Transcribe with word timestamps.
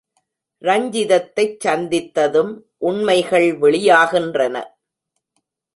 ரஞ்சிதத்தைச் 0.61 1.59
சந்தித்ததும் 1.65 2.53
உண்மைகள் 2.77 3.59
வெளியாகின்றன. 3.59 4.63